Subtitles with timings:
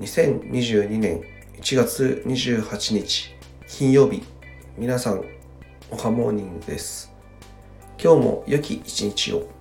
[0.00, 1.20] 2022年
[1.60, 3.34] 1月28日
[3.68, 4.22] 金曜日
[4.78, 5.22] 皆さん
[5.90, 7.12] おはモーニングです。
[8.02, 9.59] 今日も良き一日を。